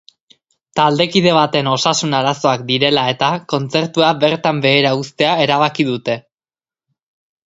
[0.77, 6.17] Taldekide baten osasun arazoak direla eta, kontzertua bertan behera uztea erabaki dute.